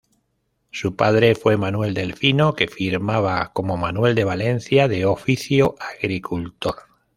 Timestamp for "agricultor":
5.79-6.75